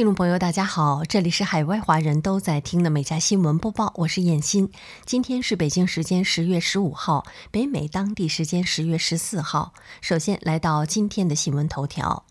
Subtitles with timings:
[0.00, 4.72] 听众朋友，大家好，这里是海外华人都在听的每家新闻播报，我是燕欣。
[5.04, 9.74] 今天是北京时间十月十五号，北美当地时间十月十四号。
[10.00, 12.24] 首先来到今天的新闻头条：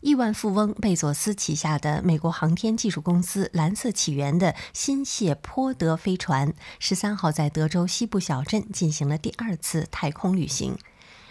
[0.00, 10.76] 亿万富翁贝佐斯旗下的美国航天技术公司蓝色起源的新谢泼德飞船十三号在德州西部小镇进行了第二次太空旅行。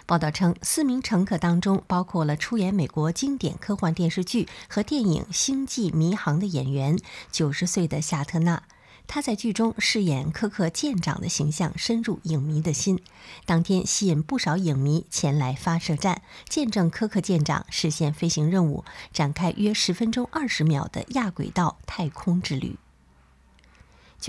[0.09, 6.97] 报道称，四名乘客当中包括了出演美国经典科幻电视剧和电影《星际迷航》的演员，
[7.31, 8.63] 九十岁的夏特纳。
[9.05, 12.99] 他在剧中饰演科克舰长的形象深入影迷的心，
[13.45, 22.77] 当天吸引不少影迷前来发射站，见证科克舰长实现飞行任务，展开约十分钟二十秒的亚轨道太空之旅。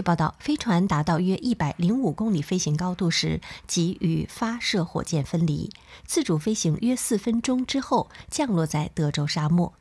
[0.01, 5.71] 据报道，飞船达到约一百零五公里飞行高度时，即与发射火箭分离，
[6.07, 9.75] 自主飞行约四分钟之后降落在德州沙漠。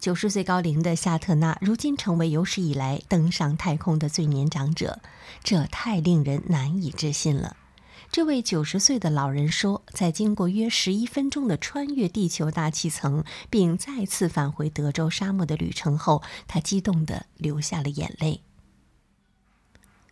[0.00, 5.00] 九十岁高龄的夏特纳如今成为有史以来登上太空的最年长者，
[5.44, 7.58] 这太令人难以置信了。
[8.10, 18.40] 这位九十岁的老人说，在经过约十一分钟的穿越地球大气层，并再次返回德州沙漠的旅程后，他激动地流下了眼泪。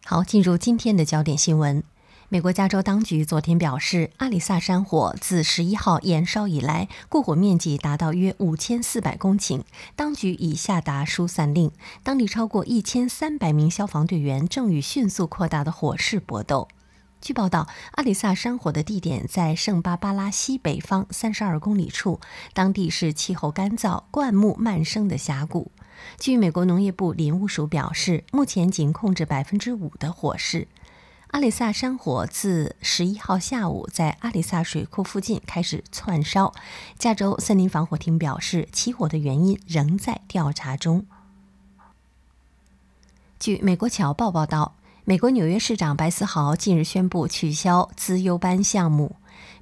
[0.06, 1.82] 好，进入今天的焦点新闻。
[2.28, 9.62] 美国加州当局昨天表示，阿里萨山火自十一号延烧以来，过火面积达到约五千四百公顷。
[9.96, 16.68] 当局已下达疏散令，当地超过一千三百名消防队员正与迅速扩大的火势搏斗。
[17.22, 22.20] 据报道，阿里萨山火的地点在圣巴巴拉西北方三十二公里处，
[22.52, 25.72] 当地是气候干燥、灌木漫生的峡谷。
[26.18, 30.68] 据美国农业部林务署表示，目前仅控制百分之五的火势。
[31.28, 36.54] 阿里萨山火自十一号下午在阿里萨水库附近开始窜烧。
[36.96, 41.04] 加州森林防火厅表示，起火的原因仍在调查中。
[43.40, 49.16] 据美国侨报报道，美国纽约市长白思豪近日宣布取消资优班项目，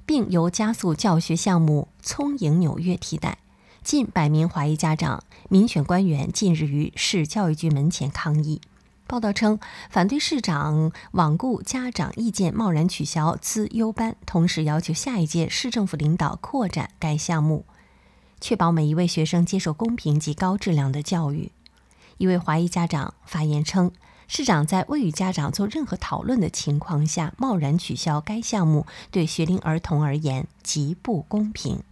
[0.05, 3.39] 并由加速教学项目“聪颖纽约”替代。
[3.83, 8.61] 近百名华裔家长、民选官员近日于市教育局门前抗议。
[9.05, 17.65] 报道称，反对市长罔顾家长意见，贸然取消资优班，同时要求下一届市政府领导扩展该项目，
[18.39, 21.51] 确保每一位学生接受公平及高质量的教育。
[22.17, 23.91] 一位华裔家长发言称，
[24.29, 31.83] 市长在未与家长做任何讨论的情况下贸然取消该项目，对学龄儿童而言极不公平。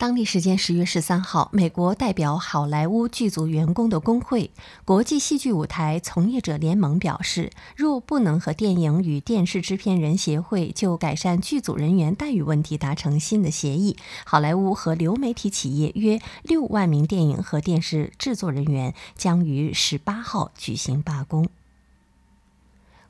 [0.00, 4.50] 当地时间十月十三号，美国代表好莱坞剧组员工的工会——
[4.86, 21.46] 国际戏剧舞台从业者联盟表示，若不能和电影与电视制片人协会就改善剧组人员待遇问题达成新的协议，好莱坞和流媒体企业约六万名电影和电视制作人员将于十八号举行罢工。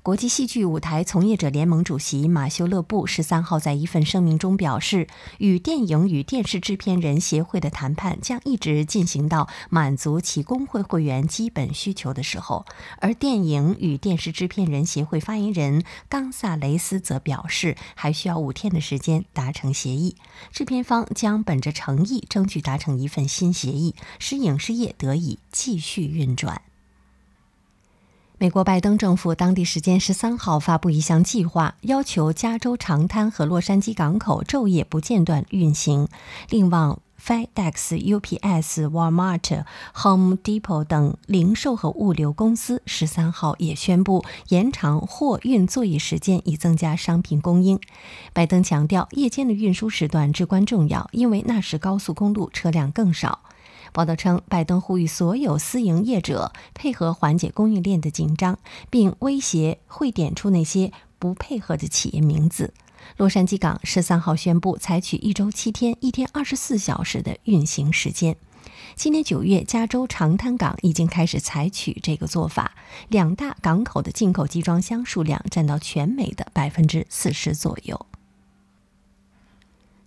[0.03, 5.07] 国际戏剧舞台从业者联盟主席马修·勒布十三号在一份声明中表示，
[5.37, 12.65] 与电影与电视制片人协会的谈判将一直进行到满足其工会会员基本需求的时候。
[13.01, 20.17] 而电影与电视制片人协会发言人冈萨雷斯则表示，还需要五天的时间达成协议。
[20.51, 26.63] 制片方将本着诚意，争取达成一份新协议，使影视业得以继续运转。
[28.43, 36.09] 美国拜登政府当地时间十三号发布一项计划，要求加州长滩和洛杉矶港口昼夜不间断运行。
[36.49, 39.65] 另外，FedEx、UPS、Walmart、
[40.03, 47.79] Home Depot 等零售和物流公司十三号也宣布延长货运作业时间，以增加商品供应。
[48.33, 53.41] 拜登强调，夜间的运输时段至关重要，因为那时高速公路车辆更少。
[53.93, 58.59] 报道称，拜登呼吁所有私营业者配合缓解供应链的紧张，
[58.89, 62.73] 并威胁会点出那些不配合的企业名字。
[63.17, 68.37] 洛杉矶港十三号宣布采取一周七天、一天二十四小时的运行时间。
[68.95, 72.73] 今年九月，加州长滩港已经开始采取这个做法。
[73.09, 78.07] 两大港口的进口集装箱数量占到全美的百分之四十左右。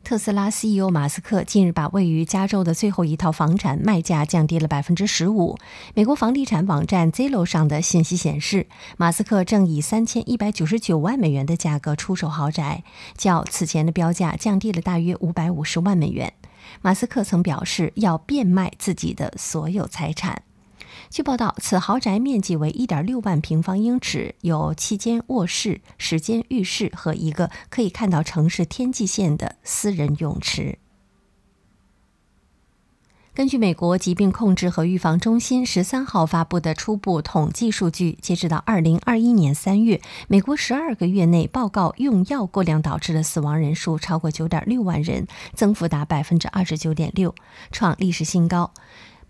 [0.03, 5.57] 特斯拉 CEO 马斯克近日把位于加州的最后一套房产卖价降低了百分之十五。
[5.95, 8.67] 美国房地产网站 Zillow 上的信息显示，
[8.97, 12.83] 马斯克正以三千一百九十九万美元的价格出售豪宅，
[13.15, 16.33] 较此前的标价降低了大约五百五十万美元。
[16.81, 20.43] 马斯克曾表示要变卖自己的所有财产。
[21.09, 30.79] 据报道，此豪宅面积为1.6万平方英尺，有七间卧室、十间浴室和一个可以看到城市天际线的私人泳池。
[33.35, 45.25] 根据美国疾病控制和预防中心十三号发布的初步统计数据，截止到二零二一年三月，美国十二个月内报告用药过量导致的死亡人数超过九点六万人，
[45.55, 47.33] 增幅达百分之二十九点六，
[47.71, 48.71] 创历史新高。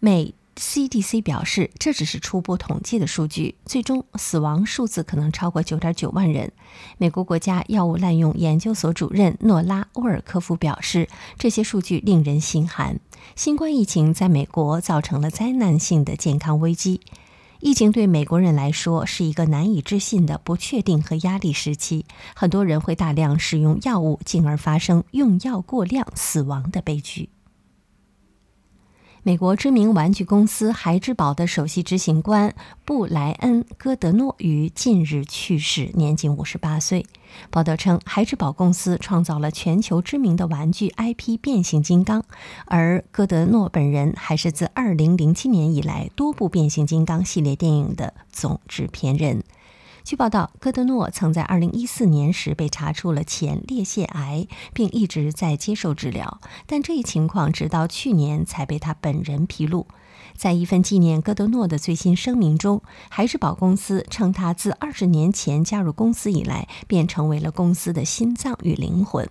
[0.01, 6.51] 美 CDC 表示，这只是初步统计的数据，最终死亡数字可能超过九点九万人。
[6.97, 12.99] 美国国家药物滥用研究所主任诺拉·沃尔科夫表示，这些数据令人心寒。
[13.35, 17.01] 新冠疫情在美国造成了灾难性的健康危机。
[17.59, 22.05] 疫情对美国人来说是一个难以置信的不确定和压力时期，
[22.35, 27.29] 很多人会大量使用药物，进而发生用药过量死亡的悲剧。
[29.25, 32.53] 美国知名玩具公司孩之宝的首席执行官
[32.83, 37.05] 布莱恩·戈德诺于近日去世，年仅五十八岁。
[37.49, 42.21] 报道称，孩之宝公司创造了全球知名的玩具 IP“ 变形金刚”，
[42.67, 49.41] 而戈德诺本人还是自二零零七年以来多部变形金刚系列电影的总制片人。
[50.03, 59.87] 据报道，戈德诺曾在2014年时被查出了前列腺癌，并一直在接受治疗，但这一情况直到去年才被他本人披露。
[60.35, 69.29] 在一份纪念戈德诺的最新声明中，海之宝公司称他自20年前加入公司以来，便成为了公司的心脏与灵魂。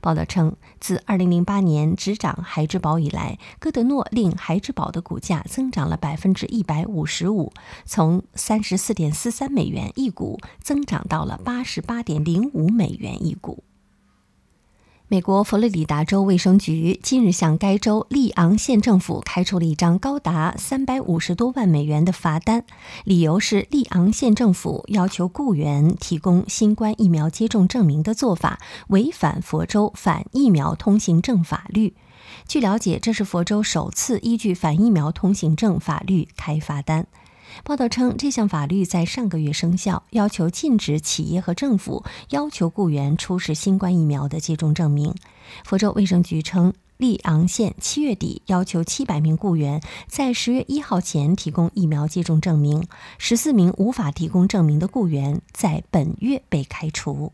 [0.00, 7.52] 报道称，自2008年执掌孩之宝以来，戈德诺令孩之宝的股价增长了百分之一百五十五，
[7.84, 13.64] 从三十四点四三美元一股增长到了八十八点零五美元一股。
[15.12, 22.64] 美国佛罗里达州卫生局近日向该州利昂县政府开出了一张高达三百五十多万美元的罚单，
[23.04, 31.92] 理由是利昂县政府要求雇员提供新冠疫苗接种证明的做法违反佛州反疫苗通行证法律。
[32.48, 37.06] 据了解，这是佛州首次依据反疫苗通行证法律开罚单。
[37.64, 45.14] 报道称，这项法律在上个月生效，要求禁止企业和政府要求雇员出示新冠疫苗的接种证明。
[45.64, 52.86] 福州卫生局称，利昂县七月底要求七百名雇员在十月一号前提供疫苗接种证明，
[53.18, 57.32] 十四名无法提供证明的雇员在本月被开除。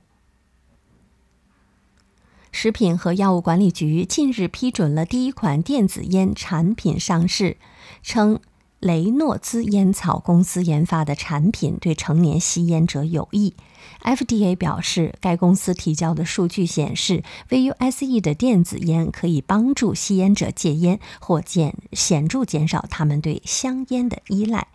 [2.50, 7.56] 食品和药物管理局近日批准了第一款电子烟产品上市，
[8.02, 8.40] 称。
[8.80, 13.54] 雷诺兹烟草公司研发的产品对成年吸烟者有益。
[14.02, 24.68] FDA 表示，该公司提交的数据显示，VUSE 的电子烟可以帮助吸烟者戒烟或减显著减少他们对香烟的依赖。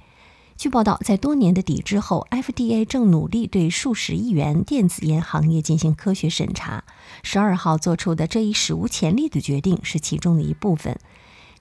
[0.57, 6.83] 据报道，在多年的抵制后，FDA 正努力对数十亿元电子烟行业进行科学审查。
[7.23, 10.99] 十二号做出的这一史无前例的决定是其中的一部分。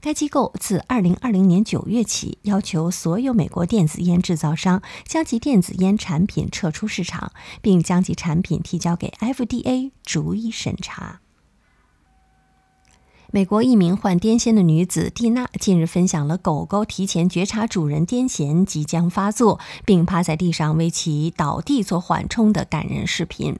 [0.02, 11.20] 该机构自二零二零年九月起要求所有美国电子烟制造商将其电子烟产品撤出市场，并将其产品提交给 FDA 逐一审查。
[13.34, 23.58] 美国一名患癫痫的女子蒂娜近日分享了狗狗提前觉察主人癫痫即将发作，并趴在地上为其倒地做缓冲的感人视频。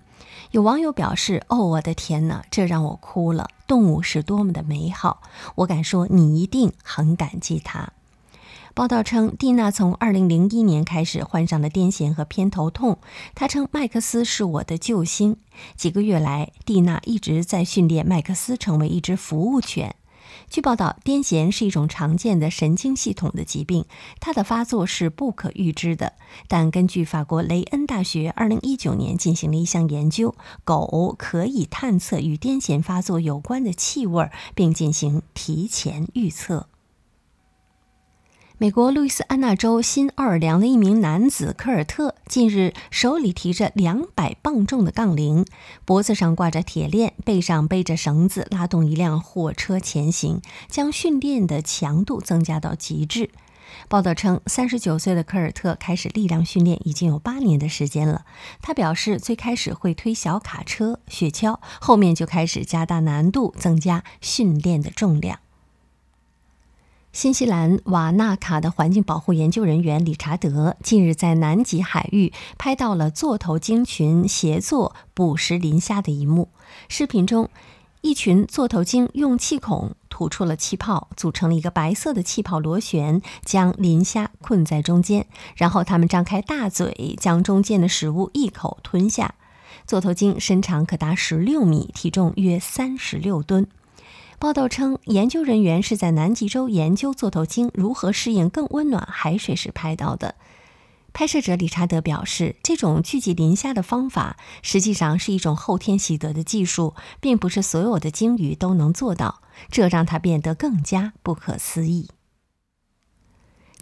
[0.51, 3.49] 有网友表示：“哦，我的天哪，这让我哭了。
[3.67, 5.23] 动物是多么的美好，
[5.55, 7.95] 我敢说你一定很感激它。”
[8.75, 12.99] 报道称，蒂娜从2001年开始患上了癫痫和偏头痛。
[13.35, 15.37] 她称：“麦克斯是我的救星。”
[15.77, 19.95] 几个月来，蒂娜一直在训练麦克斯成为一只服务犬。
[20.49, 23.85] 据报道，癫痫是一种常见的神经系统的疾病，
[24.21, 26.15] 它的发作是不可预知的。
[26.49, 36.69] 但根据法国雷恩大学2019年进行了一项研究，狗可以探测与癫痫发作有关的气味，并进行提前预测。
[38.63, 45.45] 美国路易斯安那州新奥尔良的一名男子科尔特近日手里提着两百磅重的杠铃，
[45.85, 53.31] 脖子上挂着铁链，背上背着绳子，拉动一辆货车前行，将训练的强度增加到极致。
[53.89, 58.25] 报道称，三十九岁的科尔特开始力量训练已经有八年的时间了。
[58.61, 65.41] 他表示，最开始会推小卡车、雪橇，后面就开始加大难度，增加训练的重量。
[67.13, 76.49] 新西兰瓦纳卡的环境保护研究人员理查德近日在南极海域拍到了座头鲸群协作捕食磷虾的一幕。
[76.89, 77.51] 视频中，
[78.01, 85.27] 一群座头鲸用气孔吐出了气泡，组成了一个白色的气泡螺旋，将磷虾困在中间。
[85.55, 89.35] 然后，它们张开大嘴，将中间的食物一口吞下。
[89.87, 93.67] 座头鲸身长可达十六米，体重约三十六吨。
[94.43, 100.35] 报道称，研究人员是在南极洲研究座头鲸如何适应更温暖海水时拍到的。
[101.13, 112.09] 拍摄者理查德表示，这种聚集磷虾的方法实际上是一种后天习得的技术，并不是所有的鲸鱼都能做到，这让它变得更加不可思议。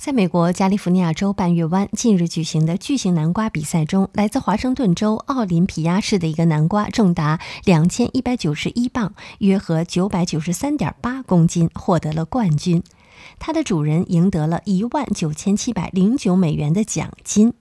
[0.00, 12.82] 在美国加利福尼亚州半月湾近日举行的巨型南瓜比赛中，来自华盛顿州奥林匹亚市的一个南瓜重达两千一百九十一磅，约合九百九十三点八公斤，获得了冠军。
[13.38, 17.52] 它的主人赢得了一万九千七百零九美元的奖金。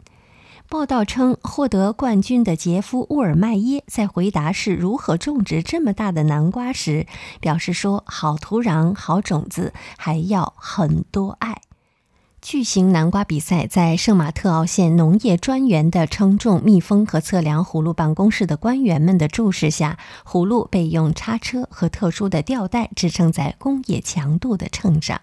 [0.69, 7.05] 报道称，获得冠军的杰夫·沃尔迈耶在回答是如何种植这么大的南瓜时，
[7.41, 11.48] 表示说：“好土壤、好种子，还要很多爱。”
[12.41, 25.19] 巨型南瓜比赛在圣马特奥县农业专员的称重、密封和测量葫芦办公室的官员们的注视下，葫芦被用叉车和特殊的吊带支撑在工业强度的秤上。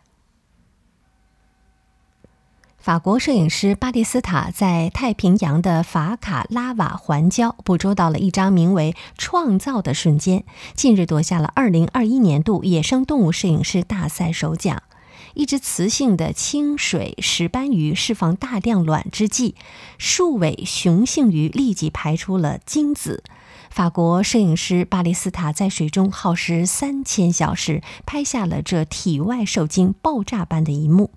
[2.78, 10.44] 法国摄影师巴蒂斯塔在太平洋的法卡拉瓦环礁捕捉到了一张名为“创造”的瞬间，
[10.74, 14.82] 近日夺下了2021年度野生动物摄影师大赛首奖。
[15.36, 19.54] 一只雌性的清水石斑鱼释放大量卵之际，
[19.98, 23.22] 数尾雄性鱼立即排出了精子。
[23.68, 31.10] 法国摄影师巴蒂斯塔在水中耗时三千小时，拍下了这体外受精爆炸般的一幕。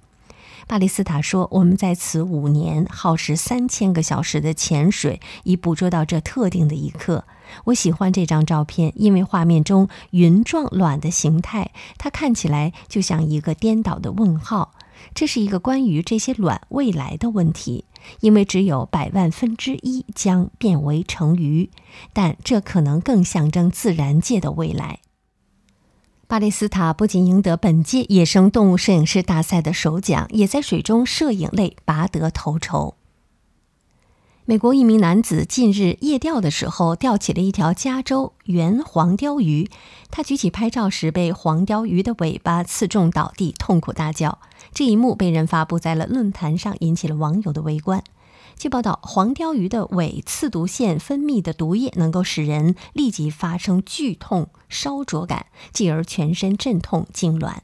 [0.69, 7.23] 巴里斯塔说：“我们在此五年耗时三千个小时的潜水，以捕捉到这特定的一刻。
[7.63, 14.75] 我喜欢这张照片，因为画面中云状卵的形态，它看起来就像一个颠倒的问号。
[15.15, 17.85] 这是一个关于这些卵未来的问题，
[18.19, 21.71] 因为只有百万分之一将变为成鱼，
[22.13, 24.99] 但这可能更象征自然界的未来。”
[26.29, 32.93] 巴利斯塔不仅赢得本届野生动物摄影师大赛的首奖，也在水中摄影类拔得头筹。
[34.45, 39.71] 美国一名男子近日夜钓的时候钓起了一条加州圆黄鲷鱼，
[40.11, 44.37] 他举起拍照时被黄鲷鱼的尾巴刺中倒地，痛苦大叫。
[44.71, 48.03] 这一幕被人发布在了论坛上，引起了网友的围观。
[48.59, 57.59] 据报道，黄鲷鱼的尾刺毒腺分泌的毒液能够使人立即发生剧痛、烧灼感，继而全身阵痛、痉挛。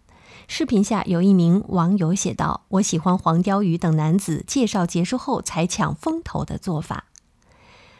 [0.48, 7.08] 视频下有一名网友写道：“我喜欢黄鲷鱼等男子介绍结束后才抢风头的做法。”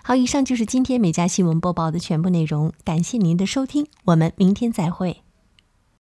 [0.02, 5.25] 好，以上就是今天美家新闻播报的全部内容，感谢您的收听，我们明天再会。